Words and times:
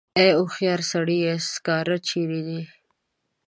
ای 0.19 0.29
هوښیار 0.39 0.81
سړیه 0.91 1.33
سکاره 1.51 1.97
چېرې 2.07 2.41
دي. 2.47 2.61